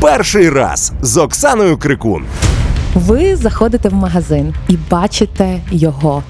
Перший 0.00 0.50
раз 0.50 0.92
з 1.02 1.16
Оксаною 1.16 1.78
Крикун. 1.78 2.24
Ви 2.94 3.36
заходите 3.36 3.88
в 3.88 3.94
магазин 3.94 4.54
і 4.68 4.76
бачите 4.90 5.60
його. 5.70 6.22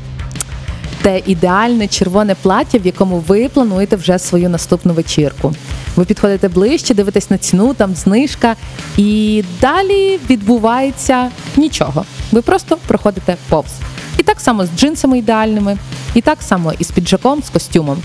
Те 1.02 1.22
ідеальне 1.26 1.88
червоне 1.88 2.34
плаття, 2.42 2.78
в 2.78 2.86
якому 2.86 3.18
ви 3.28 3.48
плануєте 3.48 3.96
вже 3.96 4.18
свою 4.18 4.48
наступну 4.48 4.92
вечірку. 4.92 5.54
Ви 5.96 6.04
підходите 6.04 6.48
ближче, 6.48 6.94
дивитесь 6.94 7.30
на 7.30 7.38
ціну, 7.38 7.74
там 7.74 7.94
знижка, 7.94 8.56
і 8.96 9.44
далі 9.60 10.20
відбувається 10.30 11.30
нічого. 11.56 12.04
Ви 12.32 12.42
просто 12.42 12.78
проходите 12.86 13.36
повз. 13.48 13.70
І 14.18 14.22
так 14.22 14.40
само 14.40 14.66
з 14.66 14.70
джинсами 14.76 15.18
ідеальними, 15.18 15.78
і 16.14 16.20
так 16.20 16.42
само 16.42 16.72
із 16.78 16.90
піджаком, 16.90 17.42
з 17.42 17.50
костюмом. 17.50 17.98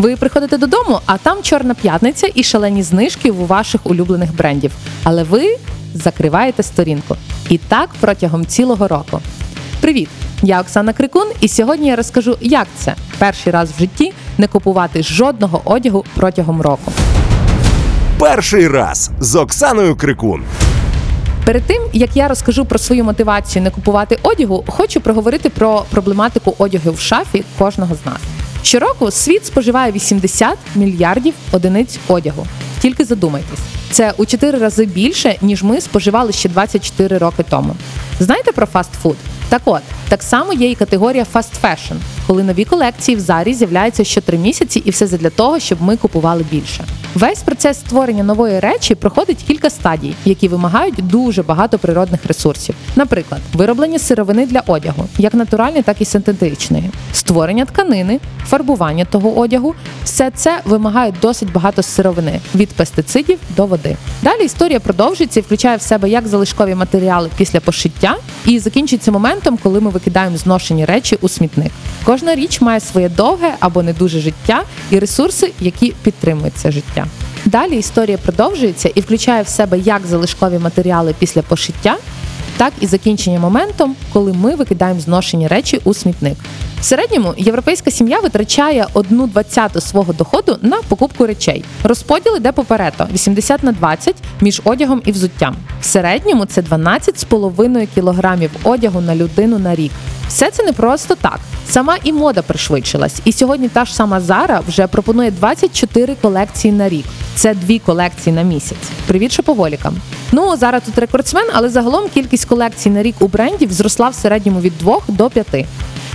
Ви 0.00 0.16
приходите 0.16 0.58
додому, 0.58 1.00
а 1.06 1.18
там 1.18 1.42
чорна 1.42 1.74
п'ятниця 1.74 2.28
і 2.34 2.42
шалені 2.42 2.82
знижки 2.82 3.30
у 3.30 3.46
ваших 3.46 3.80
улюблених 3.86 4.36
брендів. 4.36 4.72
Але 5.02 5.22
ви 5.22 5.56
закриваєте 5.94 6.62
сторінку. 6.62 7.16
І 7.48 7.58
так 7.58 7.90
протягом 8.00 8.46
цілого 8.46 8.88
року. 8.88 9.20
Привіт! 9.80 10.08
Я 10.42 10.60
Оксана 10.60 10.92
Крикун, 10.92 11.28
і 11.40 11.48
сьогодні 11.48 11.88
я 11.88 11.96
розкажу, 11.96 12.36
як 12.40 12.66
це 12.78 12.94
перший 13.18 13.52
раз 13.52 13.70
в 13.70 13.78
житті 13.78 14.12
не 14.38 14.46
купувати 14.46 15.02
жодного 15.02 15.62
одягу 15.64 16.04
протягом 16.14 16.60
року. 16.60 16.92
Перший 18.18 18.68
раз 18.68 19.10
з 19.20 19.36
Оксаною 19.36 19.96
Крикун. 19.96 20.42
Перед 21.44 21.62
тим 21.62 21.82
як 21.92 22.16
я 22.16 22.28
розкажу 22.28 22.64
про 22.64 22.78
свою 22.78 23.04
мотивацію 23.04 23.62
не 23.62 23.70
купувати 23.70 24.18
одягу, 24.22 24.64
хочу 24.68 25.00
проговорити 25.00 25.48
про 25.48 25.84
проблематику 25.90 26.54
одягу 26.58 26.92
в 26.92 27.00
шафі 27.00 27.44
кожного 27.58 27.94
з 27.94 28.06
нас. 28.06 28.39
Щороку 28.62 29.10
світ 29.10 29.46
споживає 29.46 29.92
80 29.92 30.58
мільярдів 30.74 31.34
одиниць 31.52 31.98
одягу. 32.08 32.46
Тільки 32.80 33.04
задумайтесь, 33.04 33.58
це 33.90 34.14
у 34.16 34.26
4 34.26 34.58
рази 34.58 34.84
більше, 34.84 35.36
ніж 35.42 35.62
ми 35.62 35.80
споживали 35.80 36.32
ще 36.32 36.48
24 36.48 37.18
роки 37.18 37.44
тому. 37.50 37.76
Знаєте 38.20 38.52
про 38.52 38.66
фастфуд? 38.66 39.16
Так 39.48 39.62
от, 39.64 39.82
так 40.08 40.22
само 40.22 40.52
є 40.52 40.70
і 40.70 40.74
категорія 40.74 41.26
fast 41.34 41.50
fashion, 41.62 41.96
коли 42.26 42.42
нові 42.42 42.64
колекції 42.64 43.16
в 43.16 43.20
зарі 43.20 43.54
з'являються 43.54 44.04
що 44.04 44.20
3 44.20 44.38
місяці, 44.38 44.82
і 44.84 44.90
все 44.90 45.06
задля 45.06 45.30
того, 45.30 45.58
щоб 45.58 45.82
ми 45.82 45.96
купували 45.96 46.44
більше. 46.50 46.84
Весь 47.14 47.42
процес 47.42 47.80
створення 47.80 48.22
нової 48.22 48.60
речі 48.60 48.94
проходить 48.94 49.44
кілька 49.46 49.70
стадій, 49.70 50.14
які 50.24 50.48
вимагають 50.48 50.94
дуже 51.08 51.42
багато 51.42 51.78
природних 51.78 52.26
ресурсів. 52.26 52.74
Наприклад, 52.96 53.40
вироблення 53.52 53.98
сировини 53.98 54.46
для 54.46 54.62
одягу, 54.66 55.04
як 55.18 55.34
натуральної, 55.34 55.82
так 55.82 56.00
і 56.00 56.04
синтетичної, 56.04 56.90
створення 57.12 57.64
тканини, 57.64 58.20
фарбування 58.46 59.04
того 59.04 59.38
одягу. 59.38 59.74
Все 60.04 60.30
це 60.34 60.60
вимагає 60.64 61.14
досить 61.22 61.52
багато 61.52 61.82
сировини 61.82 62.40
від 62.54 62.68
пестицидів 62.68 63.38
до 63.56 63.66
води. 63.66 63.96
Далі 64.22 64.44
історія 64.44 64.80
продовжується 64.80 65.40
і 65.40 65.42
включає 65.42 65.76
в 65.76 65.82
себе 65.82 66.10
як 66.10 66.28
залишкові 66.28 66.74
матеріали 66.74 67.30
після 67.36 67.60
пошиття, 67.60 68.16
і 68.46 68.58
закінчується 68.58 69.12
моментом, 69.12 69.58
коли 69.62 69.80
ми 69.80 69.90
викидаємо 69.90 70.36
зношені 70.36 70.84
речі 70.84 71.18
у 71.20 71.28
смітник. 71.28 71.72
Кожна 72.04 72.34
річ 72.34 72.60
має 72.60 72.80
своє 72.80 73.08
довге 73.08 73.54
або 73.60 73.82
не 73.82 73.92
дуже 73.92 74.20
життя 74.20 74.62
і 74.90 74.98
ресурси, 74.98 75.52
які 75.60 75.94
підтримують 76.02 76.54
це 76.54 76.70
життя. 76.70 76.99
Далі 77.50 77.76
історія 77.76 78.18
продовжується 78.18 78.90
і 78.94 79.00
включає 79.00 79.42
в 79.42 79.48
себе 79.48 79.78
як 79.78 80.06
залишкові 80.06 80.58
матеріали 80.58 81.14
після 81.18 81.42
пошиття, 81.42 81.96
так 82.56 82.72
і 82.80 82.86
закінчення 82.86 83.40
моментом, 83.40 83.96
коли 84.12 84.32
ми 84.32 84.54
викидаємо 84.54 85.00
зношені 85.00 85.48
речі 85.48 85.80
у 85.84 85.94
смітник. 85.94 86.36
В 86.80 86.84
середньому 86.84 87.34
європейська 87.36 87.90
сім'я 87.90 88.20
витрачає 88.20 88.86
одну 88.94 89.26
двадцяту 89.26 89.80
свого 89.80 90.12
доходу 90.12 90.58
на 90.62 90.76
покупку 90.88 91.26
речей. 91.26 91.64
Розподіл 91.84 92.36
іде 92.36 92.52
поперето 92.52 93.06
80 93.12 93.62
на 93.62 93.72
20 93.72 94.16
між 94.40 94.60
одягом 94.64 95.02
і 95.04 95.12
взуттям. 95.12 95.56
В 95.80 95.84
середньому 95.84 96.44
це 96.44 96.60
12,5 96.60 97.88
кілограмів 97.94 98.50
одягу 98.64 99.00
на 99.00 99.16
людину 99.16 99.58
на 99.58 99.74
рік. 99.74 99.92
Все 100.28 100.50
це 100.50 100.62
не 100.62 100.72
просто 100.72 101.14
так. 101.14 101.40
Сама 101.68 101.96
і 102.04 102.12
мода 102.12 102.42
пришвидшилась, 102.42 103.20
і 103.24 103.32
сьогодні 103.32 103.68
та 103.68 103.84
ж 103.84 103.94
сама 103.94 104.20
Зара 104.20 104.60
вже 104.68 104.86
пропонує 104.86 105.30
24 105.30 106.14
колекції 106.22 106.72
на 106.72 106.88
рік. 106.88 107.04
Це 107.40 107.54
дві 107.54 107.78
колекції 107.78 108.36
на 108.36 108.42
місяць. 108.42 108.90
Привіт 109.06 109.32
шоповолікам. 109.32 109.96
Ну 110.32 110.56
зараз 110.56 110.82
тут 110.86 110.98
рекордсмен, 110.98 111.46
але 111.52 111.68
загалом 111.68 112.08
кількість 112.14 112.44
колекцій 112.44 112.90
на 112.90 113.02
рік 113.02 113.14
у 113.20 113.28
брендів 113.28 113.72
зросла 113.72 114.08
в 114.08 114.14
середньому 114.14 114.60
від 114.60 114.78
2 114.78 114.98
до 115.08 115.30
5. 115.30 115.66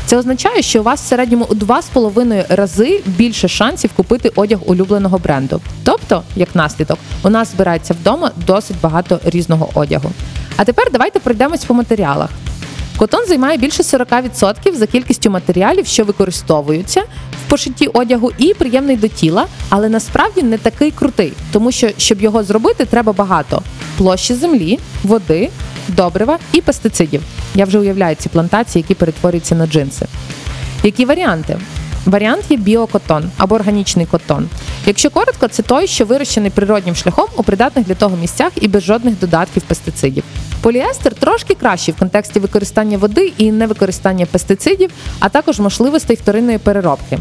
Це 0.06 0.18
означає, 0.18 0.62
що 0.62 0.80
у 0.80 0.84
вас 0.84 1.02
в 1.02 1.06
середньому 1.08 1.46
у 1.50 1.56
2,5 1.56 2.56
рази 2.56 3.02
більше 3.06 3.48
шансів 3.48 3.90
купити 3.96 4.32
одяг 4.36 4.60
улюбленого 4.66 5.18
бренду. 5.18 5.62
Тобто, 5.84 6.24
як 6.36 6.56
наслідок, 6.56 6.98
у 7.24 7.30
нас 7.30 7.52
збирається 7.52 7.94
вдома 7.94 8.32
досить 8.48 8.78
багато 8.82 9.20
різного 9.26 9.70
одягу. 9.74 10.12
А 10.58 10.66
тепер 10.66 10.88
давайте 10.92 11.20
пройдемось 11.20 11.66
по 11.66 11.74
матеріалах. 11.74 12.30
Котон 12.98 13.26
займає 13.28 13.58
більше 13.58 13.84
40% 13.84 14.76
за 14.76 14.88
кількістю 14.88 15.30
матеріалів, 15.30 15.88
що 15.88 16.04
використовуються 16.04 17.02
в 17.46 17.50
пошитті 17.50 17.88
одягу, 17.88 18.32
і 18.38 18.54
приємний 18.54 18.98
до 18.98 19.08
тіла, 19.08 19.46
але 19.70 19.90
насправді 19.90 20.44
не 20.44 20.58
такий 20.58 20.92
крутий, 20.92 21.34
тому 21.52 21.72
що 21.72 21.90
щоб 21.98 22.22
його 22.22 22.44
зробити, 22.44 22.86
треба 22.86 23.14
багато 23.14 23.62
площі 23.98 24.34
землі, 24.34 24.80
води, 25.04 25.50
добрива 25.88 26.40
і 26.52 26.62
пестицидів. 26.62 27.22
Я 27.56 27.66
вже 27.66 27.80
уявляю 27.80 28.16
ці 28.16 28.30
плантації, 28.30 28.82
які 28.82 28.94
перетворюються 28.94 29.56
на 29.56 29.68
джинси. 29.68 30.06
Які 30.84 31.06
варіанти? 31.06 31.58
Варіант 32.06 32.44
є 32.50 32.58
біокотон 32.58 33.30
або 33.38 33.56
органічний 33.56 34.06
котон. 34.06 34.50
Якщо 34.86 35.10
коротко, 35.10 35.48
це 35.48 35.64
той, 35.64 35.88
що 35.88 36.06
вирощений 36.06 36.52
природнім 36.52 36.96
шляхом 36.96 37.28
у 37.38 37.44
придатних 37.44 37.86
для 37.86 37.96
того 37.96 38.18
місцях 38.18 38.52
і 38.62 38.68
без 38.68 38.84
жодних 38.84 39.20
додатків 39.20 39.64
пестицидів. 39.64 40.24
Поліестер 40.66 41.14
трошки 41.14 41.54
кращий 41.54 41.94
в 41.94 42.00
контексті 42.00 42.40
використання 42.40 42.98
води 42.98 43.34
і 43.38 43.52
невикористання 43.52 44.26
пестицидів, 44.26 44.92
а 45.20 45.30
також 45.30 45.60
можливостей 45.60 46.16
вторинної 46.16 46.58
переробки. 46.58 47.20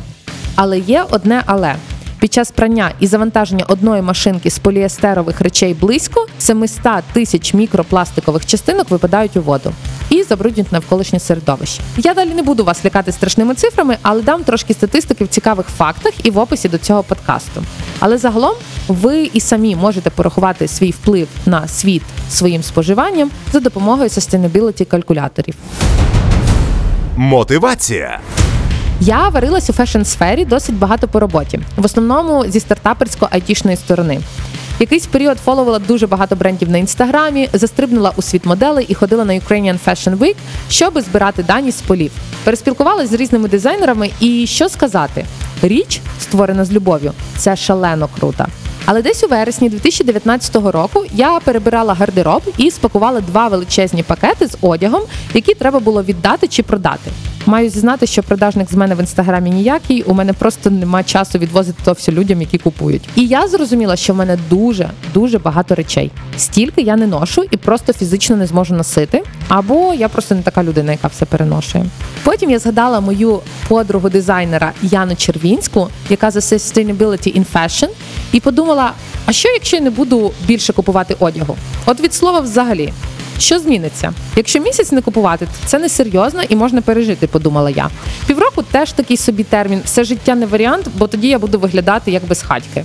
Але 0.54 0.78
є 0.78 1.04
одне 1.10 1.42
але. 1.46 1.74
Під 2.18 2.32
час 2.32 2.50
прання 2.50 2.90
і 3.00 3.06
завантаження 3.06 3.64
одної 3.68 4.02
машинки 4.02 4.50
з 4.50 4.58
поліестерових 4.58 5.40
речей 5.40 5.74
близько 5.74 6.26
700 6.38 6.82
тисяч 7.12 7.54
мікропластикових 7.54 8.46
частинок 8.46 8.90
випадають 8.90 9.36
у 9.36 9.42
воду 9.42 9.72
забруднюють 10.28 10.72
навколишнє 10.72 11.20
середовище. 11.20 11.82
Я 11.96 12.14
далі 12.14 12.34
не 12.34 12.42
буду 12.42 12.64
вас 12.64 12.84
лякати 12.84 13.12
страшними 13.12 13.54
цифрами, 13.54 13.96
але 14.02 14.22
дам 14.22 14.44
трошки 14.44 14.74
статистики 14.74 15.24
в 15.24 15.28
цікавих 15.28 15.66
фактах 15.66 16.12
і 16.22 16.30
в 16.30 16.38
описі 16.38 16.68
до 16.68 16.78
цього 16.78 17.02
подкасту. 17.02 17.62
Але 17.98 18.18
загалом 18.18 18.54
ви 18.88 19.30
і 19.32 19.40
самі 19.40 19.76
можете 19.76 20.10
порахувати 20.10 20.68
свій 20.68 20.90
вплив 20.90 21.28
на 21.46 21.68
світ 21.68 22.02
своїм 22.30 22.62
споживанням 22.62 23.30
за 23.52 23.60
допомогою 23.60 24.08
sustainability 24.08 24.84
калькуляторів. 24.84 25.54
Мотивація. 27.16 28.20
Я 29.00 29.28
варилась 29.28 29.70
у 29.70 29.72
фешн-сфері 29.72 30.46
досить 30.46 30.74
багато 30.74 31.08
по 31.08 31.20
роботі, 31.20 31.60
в 31.76 31.84
основному 31.84 32.44
зі 32.48 32.58
стартаперсько-айтішної 32.58 33.76
сторони. 33.76 34.20
Якийсь 34.78 35.06
період 35.06 35.38
фоловила 35.38 35.78
дуже 35.78 36.06
багато 36.06 36.36
брендів 36.36 36.70
на 36.70 36.78
інстаграмі, 36.78 37.48
застрибнула 37.52 38.12
у 38.16 38.22
світ 38.22 38.46
моделей 38.46 38.86
і 38.88 38.94
ходила 38.94 39.24
на 39.24 39.32
Ukrainian 39.32 39.78
Fashion 39.86 40.18
Week, 40.18 40.36
щоб 40.70 41.00
збирати 41.00 41.42
дані 41.42 41.70
з 41.70 41.80
полів. 41.80 42.12
Переспілкувалась 42.44 43.10
з 43.10 43.12
різними 43.12 43.48
дизайнерами, 43.48 44.10
і 44.20 44.46
що 44.46 44.68
сказати, 44.68 45.26
річ, 45.62 46.00
створена 46.20 46.64
з 46.64 46.72
любов'ю, 46.72 47.12
це 47.36 47.56
шалено 47.56 48.08
круто. 48.18 48.46
Але 48.86 49.02
десь 49.02 49.24
у 49.24 49.28
вересні 49.28 49.68
2019 49.68 50.56
року 50.56 51.04
я 51.14 51.40
перебирала 51.44 51.94
гардероб 51.94 52.42
і 52.56 52.70
спакувала 52.70 53.20
два 53.20 53.48
величезні 53.48 54.02
пакети 54.02 54.46
з 54.46 54.56
одягом, 54.60 55.02
які 55.34 55.54
треба 55.54 55.80
було 55.80 56.02
віддати 56.02 56.48
чи 56.48 56.62
продати. 56.62 57.10
Маю 57.46 57.70
зізнати, 57.70 58.06
що 58.06 58.22
продажник 58.22 58.70
з 58.70 58.74
мене 58.74 58.94
в 58.94 59.00
інстаграмі 59.00 59.50
ніякий. 59.50 60.02
У 60.02 60.14
мене 60.14 60.32
просто 60.32 60.70
нема 60.70 61.02
часу 61.02 61.38
відвозити 61.38 61.82
то 61.84 61.92
все 61.92 62.12
людям, 62.12 62.40
які 62.40 62.58
купують. 62.58 63.08
І 63.16 63.26
я 63.26 63.48
зрозуміла, 63.48 63.96
що 63.96 64.12
в 64.12 64.16
мене 64.16 64.38
дуже 64.50 64.90
дуже 65.14 65.38
багато 65.38 65.74
речей. 65.74 66.10
Стільки 66.36 66.82
я 66.82 66.96
не 66.96 67.06
ношу 67.06 67.44
і 67.50 67.56
просто 67.56 67.92
фізично 67.92 68.36
не 68.36 68.46
зможу 68.46 68.74
носити. 68.74 69.22
Або 69.48 69.94
я 69.94 70.08
просто 70.08 70.34
не 70.34 70.42
така 70.42 70.64
людина, 70.64 70.92
яка 70.92 71.08
все 71.08 71.24
переношує. 71.24 71.84
Потім 72.24 72.50
я 72.50 72.58
згадала 72.58 73.00
мою 73.00 73.40
подругу 73.68 74.08
дизайнера 74.08 74.72
Яну 74.82 75.16
Червінську, 75.16 75.88
яка 76.10 76.30
за 76.30 76.40
Sustainability 76.40 77.38
in 77.38 77.44
Fashion, 77.54 77.88
і 78.32 78.40
подумала: 78.40 78.92
а 79.26 79.32
що, 79.32 79.48
якщо 79.48 79.76
я 79.76 79.82
не 79.82 79.90
буду 79.90 80.32
більше 80.46 80.72
купувати 80.72 81.16
одягу? 81.18 81.56
От 81.86 82.00
від 82.00 82.14
слова 82.14 82.40
взагалі. 82.40 82.92
Що 83.38 83.58
зміниться? 83.58 84.12
Якщо 84.36 84.60
місяць 84.60 84.92
не 84.92 85.00
купувати, 85.00 85.46
то 85.46 85.52
це 85.66 85.78
не 85.78 85.88
серйозно 85.88 86.42
і 86.48 86.56
можна 86.56 86.82
пережити, 86.82 87.26
подумала 87.26 87.70
я. 87.70 87.90
Півроку 88.26 88.62
теж 88.62 88.92
такий 88.92 89.16
собі 89.16 89.44
термін. 89.44 89.80
Все 89.84 90.04
життя 90.04 90.34
не 90.34 90.46
варіант, 90.46 90.88
бо 90.94 91.06
тоді 91.06 91.28
я 91.28 91.38
буду 91.38 91.58
виглядати 91.58 92.10
як 92.10 92.26
без 92.26 92.42
хатьки. 92.42 92.84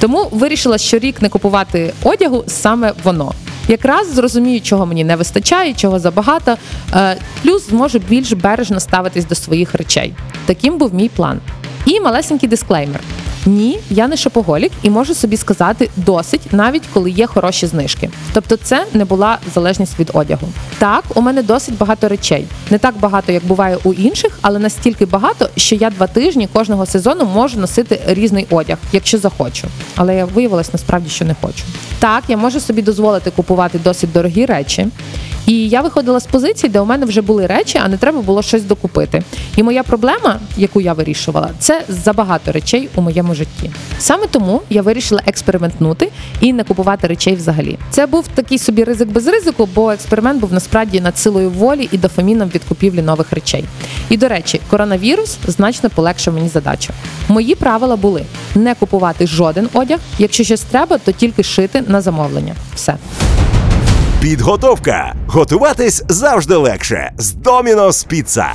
Тому 0.00 0.28
вирішила, 0.32 0.78
що 0.78 0.98
рік 0.98 1.22
не 1.22 1.28
купувати 1.28 1.92
одягу 2.02 2.44
саме 2.46 2.92
воно. 3.04 3.32
Якраз 3.68 4.14
зрозумію, 4.14 4.60
чого 4.60 4.86
мені 4.86 5.04
не 5.04 5.16
вистачає, 5.16 5.74
чого 5.74 5.98
забагато. 5.98 6.56
е, 6.94 7.16
Плюс 7.42 7.68
зможу 7.68 7.98
більш 7.98 8.32
бережно 8.32 8.80
ставитись 8.80 9.24
до 9.24 9.34
своїх 9.34 9.74
речей. 9.74 10.14
Таким 10.46 10.78
був 10.78 10.94
мій 10.94 11.08
план. 11.08 11.40
І 11.86 12.00
малесенький 12.00 12.48
дисклеймер. 12.48 13.00
Ні, 13.46 13.78
я 13.90 14.08
не 14.08 14.16
шопоголік 14.16 14.72
і 14.82 14.90
можу 14.90 15.14
собі 15.14 15.36
сказати 15.36 15.90
досить, 15.96 16.52
навіть 16.52 16.82
коли 16.92 17.10
є 17.10 17.26
хороші 17.26 17.66
знижки. 17.66 18.10
Тобто, 18.32 18.56
це 18.56 18.86
не 18.92 19.04
була 19.04 19.38
залежність 19.54 19.98
від 19.98 20.10
одягу. 20.14 20.48
Так, 20.78 21.04
у 21.14 21.20
мене 21.20 21.42
досить 21.42 21.78
багато 21.78 22.08
речей. 22.08 22.46
Не 22.70 22.78
так 22.78 22.94
багато, 23.00 23.32
як 23.32 23.44
буває 23.44 23.78
у 23.84 23.92
інших, 23.92 24.38
але 24.40 24.58
настільки 24.58 25.06
багато, 25.06 25.48
що 25.56 25.74
я 25.74 25.90
два 25.90 26.06
тижні 26.06 26.48
кожного 26.52 26.86
сезону 26.86 27.24
можу 27.24 27.58
носити 27.60 28.00
різний 28.06 28.46
одяг, 28.50 28.78
якщо 28.92 29.18
захочу. 29.18 29.68
Але 29.96 30.16
я 30.16 30.24
виявилась 30.24 30.72
насправді, 30.72 31.10
що 31.10 31.24
не 31.24 31.34
хочу. 31.40 31.64
Так, 31.98 32.24
я 32.28 32.36
можу 32.36 32.60
собі 32.60 32.82
дозволити 32.82 33.30
купувати 33.30 33.78
досить 33.84 34.12
дорогі 34.12 34.46
речі. 34.46 34.86
І 35.50 35.68
я 35.68 35.80
виходила 35.80 36.20
з 36.20 36.26
позиції, 36.26 36.70
де 36.70 36.80
у 36.80 36.84
мене 36.84 37.06
вже 37.06 37.20
були 37.20 37.46
речі, 37.46 37.80
а 37.84 37.88
не 37.88 37.96
треба 37.96 38.20
було 38.20 38.42
щось 38.42 38.62
докупити. 38.62 39.22
І 39.56 39.62
моя 39.62 39.82
проблема, 39.82 40.38
яку 40.56 40.80
я 40.80 40.92
вирішувала, 40.92 41.50
це 41.58 41.84
забагато 41.88 42.52
речей 42.52 42.88
у 42.94 43.02
моєму 43.02 43.34
житті. 43.34 43.70
Саме 43.98 44.26
тому 44.26 44.62
я 44.70 44.82
вирішила 44.82 45.22
експериментнути 45.26 46.10
і 46.40 46.52
не 46.52 46.64
купувати 46.64 47.06
речей 47.06 47.34
взагалі. 47.34 47.78
Це 47.90 48.06
був 48.06 48.28
такий 48.28 48.58
собі 48.58 48.84
ризик 48.84 49.08
без 49.08 49.26
ризику, 49.26 49.68
бо 49.74 49.92
експеримент 49.92 50.40
був 50.40 50.52
насправді 50.52 51.00
над 51.00 51.18
силою 51.18 51.50
волі 51.50 51.88
і 51.92 51.98
дофаміном 51.98 52.50
від 52.54 52.64
купівлі 52.64 53.02
нових 53.02 53.32
речей. 53.32 53.64
І 54.08 54.16
до 54.16 54.28
речі, 54.28 54.60
коронавірус 54.70 55.38
значно 55.46 55.90
полегшив 55.90 56.34
мені 56.34 56.48
задачу. 56.48 56.92
Мої 57.28 57.54
правила 57.54 57.96
були 57.96 58.24
не 58.54 58.74
купувати 58.74 59.26
жоден 59.26 59.68
одяг. 59.72 59.98
Якщо 60.18 60.44
щось 60.44 60.60
треба, 60.60 60.98
то 60.98 61.12
тільки 61.12 61.42
шити 61.42 61.84
на 61.88 62.00
замовлення. 62.00 62.54
Все. 62.74 62.96
Підготовка. 64.20 65.14
Готуватись 65.26 66.04
завжди 66.08 66.56
легше 66.56 67.12
з 67.18 67.34
Domino's 67.34 68.12
Pizza. 68.12 68.46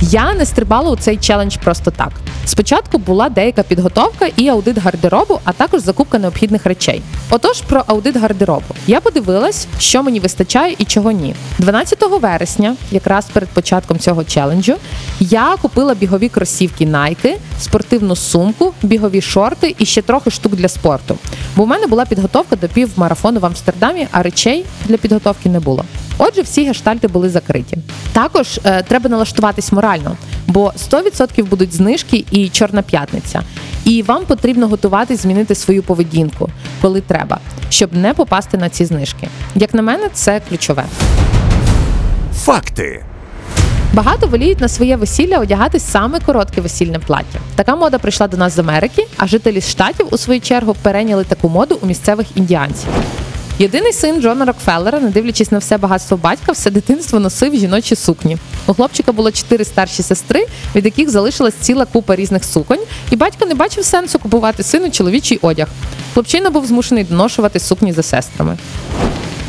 Я 0.00 0.34
не 0.34 0.46
стрибала 0.46 0.90
у 0.90 0.96
цей 0.96 1.16
челендж 1.16 1.56
просто 1.56 1.90
так. 1.90 2.12
Спочатку 2.46 2.98
була 2.98 3.28
деяка 3.28 3.62
підготовка 3.62 4.26
і 4.36 4.48
аудит 4.48 4.78
гардеробу, 4.78 5.40
а 5.44 5.52
також 5.52 5.80
закупка 5.80 6.18
необхідних 6.18 6.66
речей. 6.66 7.02
Отож, 7.30 7.60
про 7.60 7.84
аудит 7.86 8.16
гардеробу 8.16 8.74
я 8.86 9.00
подивилась, 9.00 9.66
що 9.78 10.02
мені 10.02 10.20
вистачає 10.20 10.74
і 10.78 10.84
чого 10.84 11.10
ні. 11.10 11.34
12 11.58 12.04
вересня, 12.20 12.76
якраз 12.90 13.26
перед 13.32 13.48
початком 13.48 13.98
цього 13.98 14.24
челенджу, 14.24 14.74
я 15.20 15.56
купила 15.62 15.94
бігові 15.94 16.28
кросівки 16.28 16.84
Nike, 16.84 17.36
спортивну 17.60 18.16
сумку, 18.16 18.74
бігові 18.82 19.20
шорти 19.20 19.74
і 19.78 19.84
ще 19.84 20.02
трохи 20.02 20.30
штук 20.30 20.56
для 20.56 20.68
спорту. 20.68 21.18
Бо 21.56 21.64
в 21.64 21.66
мене 21.66 21.86
була 21.86 22.04
підготовка 22.04 22.56
до 22.56 22.68
півмарафону 22.68 23.40
в 23.40 23.46
Амстердамі, 23.46 24.08
а 24.12 24.22
речей 24.22 24.64
для 24.84 24.96
підготовки 24.96 25.48
не 25.48 25.60
було. 25.60 25.84
Отже, 26.18 26.42
всі 26.42 26.64
гештальти 26.64 27.08
були 27.08 27.28
закриті. 27.28 27.78
Також 28.12 28.60
е, 28.64 28.82
треба 28.82 29.10
налаштуватись 29.10 29.72
морально, 29.72 30.16
бо 30.46 30.72
100% 30.90 31.44
будуть 31.44 31.74
знижки 31.74 32.24
і 32.30 32.48
чорна 32.48 32.82
п'ятниця. 32.82 33.42
І 33.84 34.02
вам 34.02 34.24
потрібно 34.24 34.68
готуватись 34.68 35.22
змінити 35.22 35.54
свою 35.54 35.82
поведінку, 35.82 36.50
коли 36.82 37.00
треба, 37.00 37.38
щоб 37.70 37.92
не 37.92 38.14
попасти 38.14 38.58
на 38.58 38.68
ці 38.68 38.84
знижки. 38.84 39.28
Як 39.54 39.74
на 39.74 39.82
мене, 39.82 40.08
це 40.12 40.40
ключове. 40.48 40.84
Факти. 42.34 43.04
Багато 43.92 44.26
воліють 44.26 44.60
на 44.60 44.68
своє 44.68 44.96
весілля 44.96 45.38
одягати 45.38 45.80
саме 45.80 46.20
коротке 46.20 46.60
весільне 46.60 46.98
плаття. 46.98 47.38
Така 47.54 47.76
мода 47.76 47.98
прийшла 47.98 48.28
до 48.28 48.36
нас 48.36 48.56
з 48.56 48.58
Америки, 48.58 49.06
а 49.16 49.26
жителі 49.26 49.60
штатів 49.60 50.06
у 50.10 50.18
свою 50.18 50.40
чергу 50.40 50.76
перейняли 50.82 51.24
таку 51.24 51.48
моду 51.48 51.78
у 51.82 51.86
місцевих 51.86 52.26
індіанців. 52.34 52.88
Єдиний 53.58 53.92
син 53.92 54.22
Джона 54.22 54.44
Рокфеллера, 54.44 55.00
не 55.00 55.10
дивлячись 55.10 55.50
на 55.50 55.58
все 55.58 55.78
багатство 55.78 56.16
батька, 56.16 56.52
все 56.52 56.70
дитинство 56.70 57.20
носив 57.20 57.56
жіночі 57.56 57.96
сукні. 57.96 58.36
У 58.66 58.74
хлопчика 58.74 59.12
було 59.12 59.30
чотири 59.30 59.64
старші 59.64 60.02
сестри, 60.02 60.46
від 60.74 60.84
яких 60.84 61.10
залишилась 61.10 61.54
ціла 61.54 61.84
купа 61.84 62.16
різних 62.16 62.44
суконь, 62.44 62.80
і 63.10 63.16
батько 63.16 63.46
не 63.46 63.54
бачив 63.54 63.84
сенсу 63.84 64.18
купувати 64.18 64.62
сину 64.62 64.90
чоловічий 64.90 65.38
одяг. 65.42 65.68
Хлопчина 66.14 66.50
був 66.50 66.66
змушений 66.66 67.04
доношувати 67.04 67.60
сукні 67.60 67.92
за 67.92 68.02
сестрами. 68.02 68.58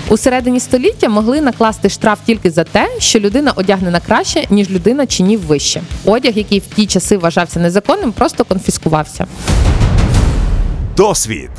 У 0.10 0.18
середині 0.18 0.60
століття 0.60 1.10
могли 1.10 1.42
накласти 1.42 1.89
штраф 1.89 2.19
тільки 2.25 2.51
за 2.51 2.63
те, 2.63 2.89
що 3.00 3.19
людина 3.19 3.51
одягнена 3.56 4.00
краще, 4.00 4.45
ніж 4.50 4.69
людина 4.69 5.07
чинів 5.07 5.42
вище. 5.45 5.81
Одяг, 6.06 6.38
який 6.38 6.60
в 6.60 6.75
ті 6.75 6.86
часи 6.86 7.18
вважався 7.18 7.60
незаконним, 7.60 8.12
просто 8.12 8.44
конфіскувався. 8.45 9.27
Досвід. 10.98 11.50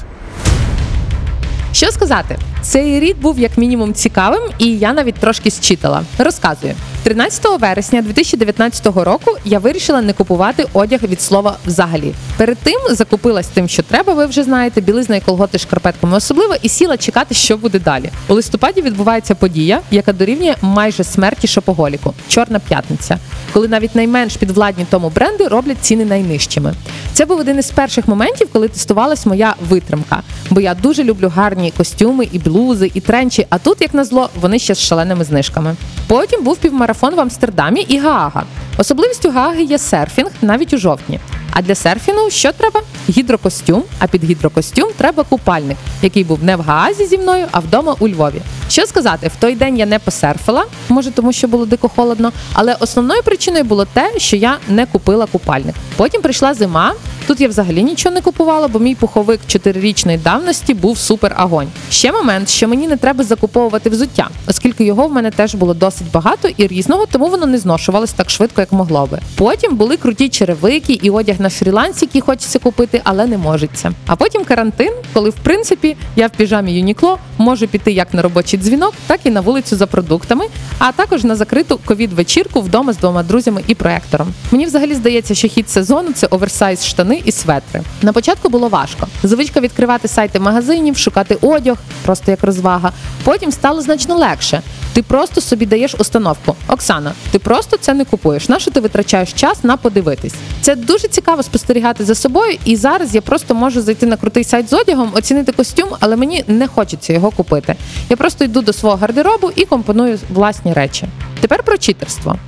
Що 1.79 1.93
сказати? 1.93 2.39
Цей 2.63 3.01
рід 3.01 3.21
був 3.21 3.39
як 3.39 3.59
мінімум 3.59 3.95
цікавим, 3.95 4.43
і 4.59 4.79
я 4.79 4.93
навіть 4.93 5.15
трошки 5.15 5.51
зчитала. 5.51 6.03
Розказую. 6.19 6.75
13 7.03 7.61
вересня 7.61 8.03
2019 8.03 8.87
року 8.87 9.37
я 9.45 9.59
вирішила 9.59 10.03
не 10.03 10.13
купувати 10.13 10.67
одяг 10.73 11.03
від 11.03 11.21
слова 11.21 11.57
взагалі. 11.67 12.15
Перед 12.37 12.59
тим 12.59 12.81
закупилась 12.91 13.47
тим, 13.47 13.69
що 13.69 13.83
треба, 13.83 14.15
ви 14.15 14.27
вже 14.27 14.43
знаєте, 14.43 14.81
білизна 14.81 15.17
і 15.17 15.21
колготи 15.21 15.59
шкарпетками 15.59 16.17
особливо, 16.17 16.55
і 16.63 16.69
сіла 16.69 16.97
чекати, 16.97 17.35
що 17.35 17.57
буде 17.57 17.79
далі. 17.79 18.11
У 18.29 18.35
листопаді 18.35 18.83
відбувається 18.83 19.35
подія, 19.35 19.81
яка 19.91 20.13
дорівнює 20.13 20.55
майже 20.63 21.05
смерті 21.05 21.47
шопоголіку 21.47 22.15
Чорна 22.29 22.59
п'ятниця, 22.59 23.19
коли 23.53 23.69
навіть 23.69 23.95
найменш 23.95 24.37
підвладні 24.37 24.87
тому 24.91 25.13
бренди 25.15 25.49
роблять 25.49 25.79
ціни 25.81 26.05
найнижчими. 26.05 26.75
Це 27.13 27.25
був 27.25 27.41
один 27.41 27.59
із 27.59 27.71
перших 27.71 28.09
моментів, 28.09 28.49
коли 28.53 28.69
тестувалась 28.69 29.27
моя 29.27 29.55
витримка, 29.69 30.23
бо 30.51 30.61
я 30.61 30.75
дуже 30.75 31.05
люблю 31.05 31.33
гарні 31.35 31.73
костюми 31.77 32.29
і 32.33 32.39
блузи, 32.39 32.91
і 32.95 33.01
тренчі. 33.01 33.47
А 33.51 33.59
тут, 33.59 33.81
як 33.81 33.95
назло, 33.95 34.31
вони 34.41 34.59
ще 34.59 34.75
з 34.75 34.81
шаленими 34.81 35.25
знижками. 35.25 35.77
Потім 36.09 36.45
був 36.45 36.57
півмарафон 36.57 37.15
в 37.15 37.21
Амстердамі 37.21 37.81
і 37.81 37.99
Гаага. 37.99 38.45
Особливістю 38.79 39.31
Гааги 39.31 39.63
є 39.63 39.79
серфінг 39.79 40.31
навіть 40.43 40.73
у 40.73 40.79
жовтні. 40.79 41.21
А 41.53 41.63
для 41.63 41.75
серфінгу 41.75 42.31
що 42.31 42.53
треба? 42.53 42.81
Гідрокостюм. 43.11 43.83
А 43.99 44.07
під 44.07 44.25
гідрокостюм 44.25 44.89
треба 44.97 45.25
купальник, 45.25 45.77
який 46.03 46.25
був 46.25 46.45
не 46.45 46.57
в 46.57 46.61
Гаазі 46.61 47.07
зі 47.07 47.19
мною, 47.19 47.47
а 47.51 47.59
вдома 47.59 47.97
у 47.99 48.09
Львові. 48.09 48.43
Що 48.69 48.87
сказати, 48.87 49.29
в 49.29 49.41
той 49.41 49.55
день 49.55 49.79
я 49.79 49.87
не 49.87 49.99
посерфила, 49.99 50.65
може 50.89 51.11
тому, 51.11 51.33
що 51.33 51.49
було 51.49 51.67
дико 51.67 51.89
холодно, 51.89 52.33
але 52.53 52.75
основною 52.81 53.23
причиною 53.23 53.65
було 53.65 53.85
те, 53.85 54.13
що 54.17 54.37
я 54.37 54.57
не 54.69 54.87
купила 54.87 55.27
купальник. 55.27 55.75
Потім 55.97 56.23
прийшла 56.23 56.55
зима. 56.55 56.95
Тут 57.29 57.41
я 57.41 57.49
взагалі 57.49 57.83
нічого 57.83 58.15
не 58.15 58.21
купувала, 58.21 58.69
бо 58.69 58.79
мій 58.79 58.95
пуховик 58.95 59.41
чотирирічної 59.47 60.19
давності 60.19 60.75
був 60.75 60.99
супер 60.99 61.35
агонь. 61.37 61.69
Ще 61.91 62.13
момент, 62.13 62.49
що 62.49 62.69
мені 62.69 62.89
не 62.89 62.97
треба 62.97 63.25
закуповувати 63.25 63.91
взуття, 63.91 64.29
оскільки 64.47 64.85
його 64.85 65.07
в 65.07 65.13
мене 65.13 65.31
теж 65.31 65.55
було 65.55 65.75
досить 65.75 66.11
багато 66.13 66.49
і 66.57 66.67
різного, 66.67 67.07
тому 67.07 67.29
воно 67.29 67.47
не 67.47 67.59
зношувалось 67.59 68.13
так 68.13 68.31
швидко, 68.31 68.61
як 68.61 68.73
могло 68.73 69.07
би. 69.07 69.19
Потім 69.37 69.77
були 69.77 69.97
круті 69.97 70.29
черевики 70.29 70.93
і 70.93 71.11
одяг 71.11 71.41
на 71.41 71.51
фрілансі, 71.51 72.05
який 72.05 72.21
хочеться 72.21 72.59
купити, 72.59 73.01
але 73.05 73.27
не 73.27 73.39
можеться. 73.39 73.93
А 74.07 74.17
потім 74.17 74.45
карантин, 74.45 74.93
коли 75.13 75.31
в 75.31 75.37
принципі 75.43 75.97
я 76.17 76.27
в 76.27 76.31
піжамі 76.31 76.73
Юнікло 76.73 77.19
можу 77.39 77.67
піти 77.67 77.93
як 77.93 78.15
на 78.15 78.23
робочий 78.23 78.59
дзвінок, 78.59 78.95
так 79.07 79.21
і 79.25 79.31
на 79.31 79.41
вулицю 79.41 79.77
за 79.77 79.87
продуктами, 79.87 80.45
а 80.79 80.93
також 80.93 81.25
на 81.25 81.37
закриту 81.37 81.81
ковід-вечірку 81.85 82.61
вдома 82.61 82.93
з 82.93 82.97
двома 82.97 83.23
друзями 83.23 83.63
і 83.67 83.75
проектором. 83.75 84.35
Мені 84.51 84.67
взагалі 84.67 84.95
здається, 84.95 85.35
що 85.35 85.49
хід 85.49 85.71
сезону 85.71 86.13
це 86.13 86.27
оверсайз 86.27 86.87
штани 86.87 87.23
і 87.25 87.33
светри. 87.33 87.83
На 88.03 88.13
початку 88.13 88.49
було 88.49 88.69
важко. 88.69 89.09
Звичка 89.23 89.61
відкривати 89.61 90.09
сайти 90.09 90.41
магазинів, 90.41 90.97
шукати 90.97 91.39
одяг, 91.41 91.77
просто 92.03 92.31
як 92.31 92.45
розвага. 92.45 92.93
Потім 93.25 93.53
стало 93.53 93.83
значно 93.83 94.17
легше. 94.17 94.63
Ти 94.99 95.03
просто 95.03 95.41
собі 95.41 95.67
даєш 95.67 95.95
установку. 95.99 96.57
Оксана, 96.69 97.13
ти 97.31 97.39
просто 97.39 97.77
це 97.77 97.95
не 97.95 98.05
купуєш. 98.05 98.49
Нащо 98.49 98.71
ти 98.71 98.81
витрачаєш 98.81 99.33
час 99.33 99.65
на 99.65 99.77
подивитись? 99.77 100.35
Це 100.61 100.77
дуже 100.77 101.09
цікаво 101.09 101.43
спостерігати 101.43 102.05
за 102.05 102.15
собою. 102.15 102.59
І 102.65 102.77
зараз 102.77 103.15
я 103.15 103.21
просто 103.21 103.55
можу 103.55 103.83
зайти 103.83 104.07
на 104.07 104.17
крутий 104.17 104.45
сайт 104.45 104.71
з 104.71 104.73
одягом, 104.73 105.11
оцінити 105.15 105.53
костюм, 105.53 105.89
але 106.01 106.17
мені 106.17 106.45
не 106.47 106.69
хочеться 106.69 107.13
його 107.13 107.31
купити. 107.31 107.77
Я 108.09 108.17
просто 108.17 108.45
йду 108.45 108.63
до 108.63 108.73
свого 108.73 108.97
гардеробу 108.97 109.51
і 109.57 109.65
компоную 109.65 110.19
власні 110.31 110.73
речі. 110.73 111.07
Тепер 111.41 111.63
про 111.63 111.79
читерство. 111.79 112.39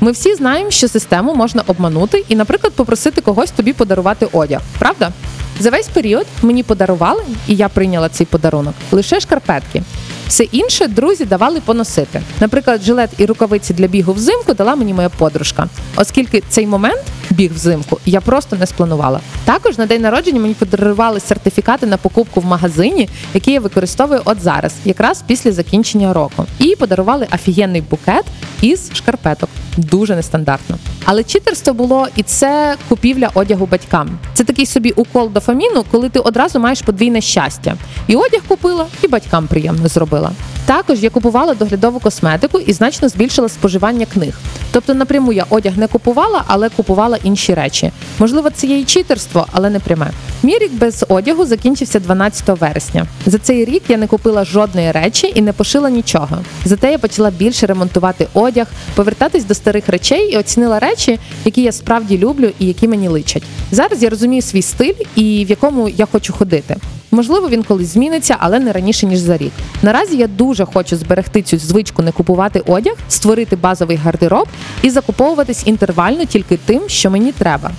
Ми 0.00 0.12
всі 0.12 0.34
знаємо, 0.34 0.70
що 0.70 0.88
систему 0.88 1.34
можна 1.34 1.62
обманути 1.66 2.24
і, 2.28 2.36
наприклад, 2.36 2.72
попросити 2.72 3.20
когось 3.20 3.50
тобі 3.50 3.72
подарувати 3.72 4.28
одяг. 4.32 4.60
Правда? 4.78 5.12
За 5.60 5.70
весь 5.70 5.88
період 5.88 6.26
мені 6.42 6.62
подарували, 6.62 7.22
і 7.48 7.54
я 7.54 7.68
прийняла 7.68 8.08
цей 8.08 8.26
подарунок 8.26 8.74
лише 8.92 9.20
шкарпетки. 9.20 9.82
Все 10.28 10.44
інше 10.44 10.86
друзі 10.86 11.24
давали 11.24 11.60
поносити. 11.60 12.22
Наприклад, 12.40 12.82
жилет 12.82 13.10
і 13.18 13.26
рукавиці 13.26 13.74
для 13.74 13.86
бігу 13.86 14.12
взимку 14.12 14.54
дала 14.54 14.76
мені 14.76 14.94
моя 14.94 15.08
подружка, 15.08 15.68
оскільки 15.96 16.42
цей 16.48 16.66
момент 16.66 17.02
біг 17.30 17.54
взимку 17.54 18.00
я 18.06 18.20
просто 18.20 18.56
не 18.56 18.66
спланувала. 18.66 19.20
Також 19.44 19.78
на 19.78 19.86
день 19.86 20.02
народження 20.02 20.40
мені 20.40 20.54
подарували 20.54 21.20
сертифікати 21.20 21.86
на 21.86 21.96
покупку 21.96 22.40
в 22.40 22.44
магазині, 22.44 23.08
які 23.34 23.52
я 23.52 23.60
використовую 23.60 24.20
от 24.24 24.42
зараз, 24.42 24.74
якраз 24.84 25.24
після 25.26 25.52
закінчення 25.52 26.12
року. 26.12 26.46
І 26.58 26.76
подарували 26.76 27.26
офігенний 27.34 27.80
букет 27.80 28.24
із 28.60 28.90
шкарпеток. 28.94 29.48
Дуже 29.76 30.16
нестандартно. 30.16 30.78
Але 31.04 31.24
читерство 31.24 31.74
було 31.74 32.06
і 32.16 32.22
це 32.22 32.76
купівля 32.88 33.30
одягу 33.34 33.66
батькам. 33.66 34.18
Це 34.34 34.44
такий 34.44 34.66
собі 34.66 34.90
укол 34.90 35.30
дофаміну, 35.30 35.84
коли 35.90 36.08
ти 36.08 36.18
одразу 36.18 36.58
маєш 36.60 36.82
подвійне 36.82 37.20
щастя. 37.20 37.76
І 38.06 38.16
одяг 38.16 38.40
купила, 38.48 38.86
і 39.02 39.08
батькам 39.08 39.46
приємно 39.46 39.88
зробила. 39.88 40.30
Також 40.66 41.02
я 41.02 41.10
купувала 41.10 41.54
доглядову 41.54 42.00
косметику 42.00 42.58
і 42.58 42.72
значно 42.72 43.08
збільшила 43.08 43.48
споживання 43.48 44.06
книг. 44.06 44.34
Тобто 44.72 44.94
напряму 44.94 45.32
я 45.32 45.46
одяг 45.50 45.78
не 45.78 45.86
купувала, 45.86 46.44
але 46.46 46.68
купувала 46.68 47.18
інші 47.22 47.54
речі. 47.54 47.90
Можливо, 48.18 48.50
це 48.50 48.66
є 48.66 48.78
і 48.78 48.84
читерство, 48.84 49.46
але 49.52 49.70
не 49.70 49.80
пряме. 49.80 50.10
Мій 50.42 50.58
рік 50.58 50.72
без 50.72 51.04
одягу 51.08 51.46
закінчився 51.46 52.00
12 52.00 52.60
вересня. 52.60 53.06
За 53.26 53.38
цей 53.38 53.64
рік 53.64 53.82
я 53.88 53.96
не 53.96 54.06
купила 54.06 54.44
жодної 54.44 54.92
речі 54.92 55.32
і 55.34 55.42
не 55.42 55.52
пошила 55.52 55.90
нічого. 55.90 56.38
Зате 56.64 56.90
я 56.90 56.98
почала 56.98 57.30
більше 57.30 57.66
ремонтувати 57.66 58.26
одяг, 58.34 58.66
повертатись 58.94 59.44
до 59.44 59.54
старих 59.64 59.88
речей 59.88 60.32
і 60.32 60.36
оцінила 60.36 60.78
речі, 60.78 61.18
які 61.44 61.62
я 61.62 61.72
справді 61.72 62.18
люблю 62.18 62.50
і 62.58 62.66
які 62.66 62.88
мені 62.88 63.08
личать. 63.08 63.42
Зараз 63.70 64.02
я 64.02 64.10
розумію 64.10 64.42
свій 64.42 64.62
стиль 64.62 64.94
і 65.16 65.44
в 65.44 65.50
якому 65.50 65.88
я 65.88 66.06
хочу 66.06 66.32
ходити. 66.32 66.76
Можливо, 67.10 67.48
він 67.48 67.62
колись 67.62 67.88
зміниться, 67.88 68.36
але 68.38 68.58
не 68.58 68.72
раніше 68.72 69.06
ніж 69.06 69.18
за 69.18 69.36
рік. 69.36 69.52
Наразі 69.82 70.16
я 70.16 70.26
дуже 70.26 70.64
хочу 70.64 70.96
зберегти 70.96 71.42
цю 71.42 71.58
звичку 71.58 72.02
не 72.02 72.12
купувати 72.12 72.62
одяг, 72.66 72.94
створити 73.08 73.56
базовий 73.56 73.96
гардероб 73.96 74.48
і 74.82 74.90
закуповуватись 74.90 75.66
інтервально 75.66 76.24
тільки 76.24 76.58
тим, 76.66 76.82
що 76.86 77.10
мені 77.10 77.32
треба. 77.32 77.70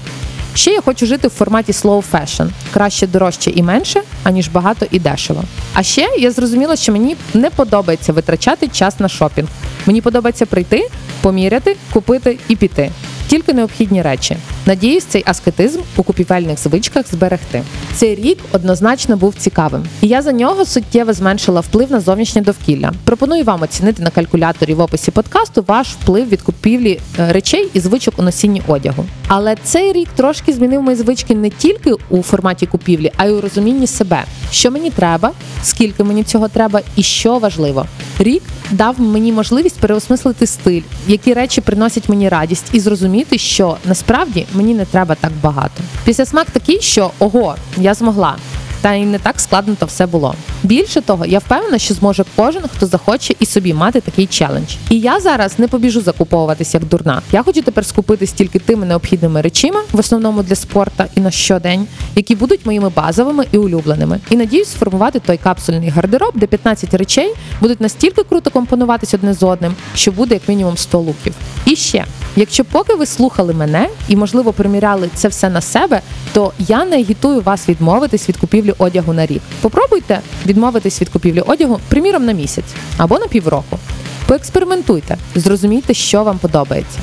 Ще 0.55 0.71
я 0.71 0.81
хочу 0.81 1.05
жити 1.05 1.27
в 1.27 1.31
форматі 1.31 1.71
slow 1.71 2.03
fashion. 2.11 2.49
краще 2.73 3.07
дорожче 3.07 3.51
і 3.51 3.63
менше, 3.63 4.01
аніж 4.23 4.47
багато 4.47 4.85
і 4.91 4.99
дешево. 4.99 5.43
А 5.73 5.83
ще 5.83 6.07
я 6.19 6.31
зрозуміла, 6.31 6.75
що 6.75 6.91
мені 6.91 7.15
не 7.33 7.49
подобається 7.49 8.13
витрачати 8.13 8.67
час 8.67 8.99
на 8.99 9.09
шопінг. 9.09 9.47
Мені 9.85 10.01
подобається 10.01 10.45
прийти, 10.45 10.89
поміряти, 11.25 11.75
купити 11.93 12.37
і 12.49 12.55
піти. 12.55 12.91
Тільки 13.27 13.53
необхідні 13.53 14.01
речі. 14.01 14.37
Надіюсь, 14.65 15.03
цей 15.03 15.23
аскетизм 15.25 15.79
у 15.97 16.03
купівельних 16.03 16.59
звичках 16.59 17.05
зберегти. 17.11 17.63
Цей 17.93 18.15
рік 18.15 18.37
однозначно 18.51 19.17
був 19.17 19.35
цікавим, 19.37 19.83
і 20.01 20.07
я 20.07 20.21
за 20.21 20.31
нього 20.31 20.65
суттєво 20.65 21.13
зменшила 21.13 21.61
вплив 21.61 21.91
на 21.91 21.99
зовнішнє 21.99 22.41
довкілля. 22.41 22.93
Пропоную 23.03 23.43
вам 23.43 23.61
оцінити 23.61 24.03
на 24.03 24.09
калькуляторі 24.09 24.73
в 24.73 24.79
описі 24.79 25.11
подкасту 25.11 25.63
ваш 25.67 25.87
вплив 25.87 26.29
від 26.29 26.41
купівлі 26.41 26.99
е, 27.19 27.33
речей 27.33 27.69
і 27.73 27.79
звичок 27.79 28.13
у 28.17 28.21
носінні 28.21 28.61
одягу. 28.67 29.05
Але 29.27 29.55
цей 29.63 29.93
рік 29.93 30.09
трошки 30.15 30.53
змінив 30.53 30.81
мої 30.81 30.97
звички 30.97 31.35
не 31.35 31.49
тільки 31.49 31.93
у 32.09 32.21
форматі 32.21 32.65
купівлі, 32.65 33.11
а 33.17 33.25
й 33.25 33.31
у 33.31 33.41
розумінні 33.41 33.87
себе, 33.87 34.23
що 34.51 34.71
мені 34.71 34.89
треба, 34.89 35.31
скільки 35.63 36.03
мені 36.03 36.23
цього 36.23 36.47
треба, 36.47 36.81
і 36.95 37.03
що 37.03 37.37
важливо. 37.37 37.85
Рік 38.19 38.43
дав 38.71 39.01
мені 39.01 39.31
можливість 39.31 39.79
переосмислити 39.79 40.47
стиль, 40.47 40.81
які 41.07 41.33
речі 41.33 41.61
приносять 41.61 42.09
мені 42.09 42.29
радість, 42.29 42.65
і 42.73 42.79
зрозуміти, 42.79 43.37
що 43.37 43.77
насправді 43.85 44.45
мені 44.53 44.73
не 44.73 44.85
треба 44.85 45.15
так 45.15 45.31
багато. 45.43 45.83
Після 46.05 46.25
смак 46.25 46.47
такий, 46.51 46.81
що 46.81 47.11
ого, 47.19 47.55
я 47.77 47.93
змогла. 47.93 48.35
Та 48.85 48.93
й 48.93 49.05
не 49.05 49.19
так 49.19 49.39
складно 49.39 49.75
то 49.79 49.85
все 49.85 50.05
було. 50.05 50.35
Більше 50.63 51.01
того, 51.01 51.25
я 51.25 51.39
впевнена, 51.39 51.77
що 51.77 51.93
зможе 51.93 52.25
кожен, 52.35 52.63
хто 52.75 52.85
захоче 52.85 53.33
і 53.39 53.45
собі 53.45 53.73
мати 53.73 54.01
такий 54.01 54.27
челендж. 54.27 54.75
І 54.89 54.99
я 54.99 55.19
зараз 55.19 55.59
не 55.59 55.67
побіжу 55.67 56.01
закуповуватись 56.01 56.73
як 56.73 56.85
дурна. 56.85 57.21
Я 57.31 57.43
хочу 57.43 57.61
тепер 57.61 57.85
скупитись 57.85 58.31
тільки 58.31 58.59
тими 58.59 58.85
необхідними 58.85 59.41
речима, 59.41 59.81
в 59.91 59.99
основному 59.99 60.43
для 60.43 60.55
спорту 60.55 61.03
і 61.15 61.19
на 61.19 61.31
щодень, 61.31 61.87
які 62.15 62.35
будуть 62.35 62.65
моїми 62.65 62.89
базовими 62.89 63.45
і 63.51 63.57
улюбленими. 63.57 64.19
І 64.29 64.35
надіюсь 64.35 64.69
сформувати 64.69 65.19
той 65.19 65.37
капсульний 65.37 65.89
гардероб, 65.89 66.31
де 66.35 66.47
15 66.47 66.93
речей 66.93 67.33
будуть 67.61 67.81
настільки 67.81 68.23
круто 68.23 68.49
компонуватись 68.51 69.13
одне 69.13 69.33
з 69.33 69.43
одним, 69.43 69.75
що 69.95 70.11
буде 70.11 70.33
як 70.33 70.49
мінімум 70.49 70.77
100 70.77 70.99
луків. 70.99 71.33
І 71.65 71.75
ще, 71.75 72.05
якщо 72.35 72.65
поки 72.65 72.95
ви 72.95 73.05
слухали 73.05 73.53
мене 73.53 73.89
і, 74.07 74.15
можливо, 74.15 74.53
приміряли 74.53 75.09
це 75.15 75.27
все 75.27 75.49
на 75.49 75.61
себе, 75.61 76.01
то 76.33 76.51
я 76.59 76.85
не 76.85 76.95
агітую 76.95 77.41
вас 77.41 77.69
відмовитись 77.69 78.29
від 78.29 78.37
купівлі 78.37 78.73
одягу 78.77 79.13
на 79.13 79.25
рік. 79.25 79.41
Попробуйте 79.61 80.19
відмовитись 80.45 81.01
від 81.01 81.09
купівлі 81.09 81.41
одягу, 81.41 81.79
приміром, 81.89 82.25
на 82.25 82.31
місяць 82.31 82.73
або 82.97 83.19
на 83.19 83.27
півроку. 83.27 83.79
Поекспериментуйте, 84.27 85.17
зрозумійте, 85.35 85.93
що 85.93 86.23
вам 86.23 86.37
подобається. 86.37 86.99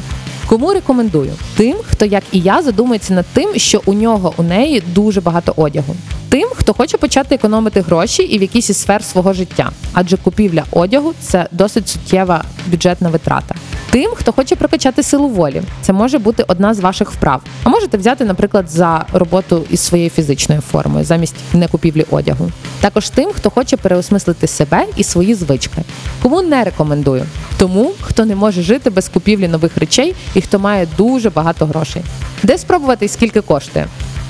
Кому 0.47 0.73
рекомендую? 0.73 1.33
Тим, 1.57 1.77
хто, 1.85 2.05
як 2.05 2.23
і 2.33 2.39
я, 2.39 2.63
задумується 2.63 3.15
над 3.15 3.27
тим, 3.33 3.51
що 3.57 3.83
у 3.87 3.93
нього 3.93 4.35
у 4.37 4.43
неї 4.43 4.83
дуже 4.95 5.21
багато 5.21 5.53
одягу. 5.57 5.97
Тим, 6.29 6.49
хто 6.55 6.75
хоче 6.75 6.99
почати 6.99 7.35
економити 7.35 7.81
гроші 7.81 8.23
і 8.23 8.39
в 8.39 8.43
якійсь 8.43 8.71
із 8.71 8.77
сфер 8.77 9.05
свого 9.05 9.33
життя, 9.33 9.71
адже 9.93 10.17
купівля 10.17 10.65
одягу 10.71 11.15
це 11.21 11.49
досить 11.53 11.89
суттєва 11.89 12.45
бюджетна 12.67 13.09
витрата. 13.09 13.55
Тим, 13.93 14.11
хто 14.15 14.33
хоче 14.33 14.57
прокачати 14.57 15.03
силу 15.03 15.29
волі, 15.29 15.63
це 15.83 15.93
може 15.93 16.19
бути 16.19 16.45
одна 16.49 16.75
з 16.75 16.81
ваших 16.81 17.13
вправ. 17.13 17.43
А 17.65 17.69
можете 17.69 17.97
взяти, 17.97 18.25
наприклад, 18.25 18.71
за 18.71 19.05
роботу 19.13 19.65
із 19.71 19.81
своєю 19.81 20.11
фізичною 20.11 20.61
формою 20.61 21.05
замість 21.05 21.35
не 21.53 21.69
купівлі 21.69 22.07
одягу. 22.11 22.51
Також 22.81 23.11
тим, 23.11 23.31
хто 23.33 23.51
хоче 23.51 23.77
переосмислити 23.77 24.47
себе 24.47 24.87
і 24.97 25.05
свої 25.05 25.35
звички. 25.35 25.83
Кому 26.23 26.43
не 26.43 26.65
рекомендую? 26.65 27.27
Тому, 27.57 27.93
хто 28.01 28.25
не 28.25 28.37
може 28.37 28.63
жити 28.63 28.91
без 28.91 29.09
купівлі 29.09 29.49
нових 29.49 29.77
речей 29.77 30.15
і 30.35 30.41
хто 30.41 30.59
має 30.59 30.89
дуже 30.99 31.31
багато 31.31 31.67
грошей. 31.67 32.03
Де 32.43 32.59
спробувати 32.59 33.05
і 33.05 33.09
скільки 33.09 33.41
коштує? 33.41 33.87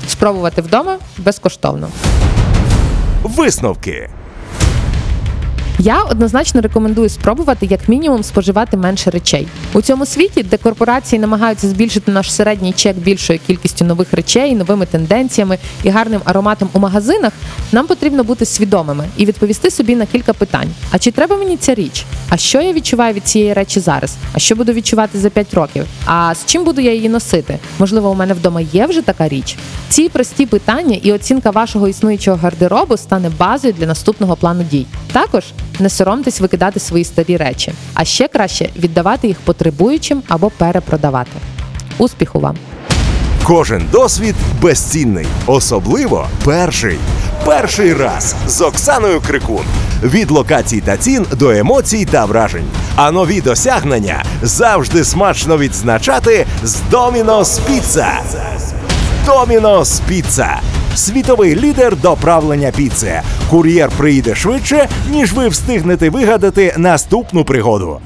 Спробувати 0.07 0.61
вдома 0.61 0.97
безкоштовно. 1.17 1.87
Висновки. 3.23 4.09
Я 5.85 6.03
однозначно 6.03 6.61
рекомендую 6.61 7.09
спробувати 7.09 7.65
як 7.65 7.89
мінімум 7.89 8.23
споживати 8.23 8.77
менше 8.77 9.09
речей 9.09 9.47
у 9.73 9.81
цьому 9.81 10.05
світі, 10.05 10.43
де 10.43 10.57
корпорації 10.57 11.19
намагаються 11.19 11.67
збільшити 11.67 12.11
наш 12.11 12.33
середній 12.33 12.73
чек 12.73 12.97
більшою 12.97 13.39
кількістю 13.47 13.85
нових 13.85 14.13
речей, 14.13 14.55
новими 14.55 14.85
тенденціями 14.85 15.57
і 15.83 15.89
гарним 15.89 16.21
ароматом 16.25 16.69
у 16.73 16.79
магазинах. 16.79 17.33
Нам 17.71 17.87
потрібно 17.87 18.23
бути 18.23 18.45
свідомими 18.45 19.07
і 19.17 19.25
відповісти 19.25 19.71
собі 19.71 19.95
на 19.95 20.05
кілька 20.05 20.33
питань: 20.33 20.69
а 20.91 20.99
чи 20.99 21.11
треба 21.11 21.37
мені 21.37 21.57
ця 21.57 21.75
річ? 21.75 22.05
А 22.29 22.37
що 22.37 22.61
я 22.61 22.73
відчуваю 22.73 23.13
від 23.13 23.27
цієї 23.27 23.53
речі 23.53 23.79
зараз? 23.79 24.15
А 24.33 24.39
що 24.39 24.55
буду 24.55 24.73
відчувати 24.73 25.19
за 25.19 25.29
5 25.29 25.53
років? 25.53 25.85
А 26.05 26.35
з 26.35 26.45
чим 26.45 26.63
буду 26.63 26.81
я 26.81 26.93
її 26.93 27.09
носити? 27.09 27.59
Можливо, 27.79 28.09
у 28.09 28.15
мене 28.15 28.33
вдома 28.33 28.61
є 28.61 28.85
вже 28.85 29.01
така 29.01 29.27
річ. 29.27 29.57
Ці 29.89 30.09
прості 30.09 30.45
питання 30.45 30.97
і 31.03 31.11
оцінка 31.11 31.49
вашого 31.49 31.87
існуючого 31.87 32.37
гардеробу 32.37 32.97
стане 32.97 33.31
базою 33.39 33.73
для 33.73 33.85
наступного 33.85 34.35
плану 34.35 34.63
дій. 34.71 34.85
Також 35.11 35.43
не 35.79 35.89
соромтесь 35.89 36.41
викидати 36.41 36.79
свої 36.79 37.03
старі 37.03 37.37
речі, 37.37 37.73
а 37.93 38.05
ще 38.05 38.27
краще 38.27 38.69
віддавати 38.75 39.27
їх 39.27 39.37
потребуючим 39.39 40.23
або 40.27 40.49
перепродавати. 40.49 41.31
Успіху 41.97 42.39
вам! 42.39 42.57
Кожен 43.43 43.85
досвід 43.91 44.35
безцінний, 44.61 45.25
особливо 45.45 46.27
перший. 46.45 46.97
Перший 47.45 47.93
раз 47.93 48.35
з 48.47 48.61
Оксаною 48.61 49.21
Крикун. 49.21 49.65
Від 50.03 50.31
локацій 50.31 50.81
та 50.81 50.97
цін 50.97 51.25
до 51.31 51.49
емоцій 51.49 52.05
та 52.05 52.25
вражень. 52.25 52.65
А 52.95 53.11
нові 53.11 53.41
досягнення 53.41 54.23
завжди 54.41 55.03
смачно 55.03 55.57
відзначати 55.57 56.45
з 56.63 56.75
Domino's 56.91 57.59
Pizza. 57.69 58.11
Domino's 59.27 60.01
Pizza. 60.09 60.72
Світовий 60.95 61.55
лідер 61.55 61.95
доправлення 61.97 62.71
піци. 62.71 63.21
Кур'єр 63.49 63.89
приїде 63.97 64.35
швидше, 64.35 64.89
ніж 65.11 65.33
ви 65.33 65.47
встигнете 65.47 66.09
вигадати 66.09 66.73
наступну 66.77 67.45
пригоду. 67.45 67.99